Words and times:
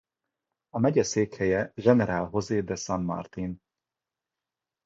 A 0.69 0.79
megye 0.79 1.03
székhelye 1.03 1.71
General 1.75 2.29
José 2.31 2.61
de 2.61 2.75
San 2.75 3.01
Martín. 3.03 3.61